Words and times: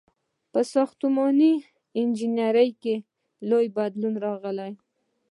•په 0.51 0.59
ساختماني 0.73 1.53
انجینرۍ 1.99 2.69
کې 2.81 2.95
لوی 3.49 3.65
بدلونونه 3.77 4.19
راغلل. 4.27 4.73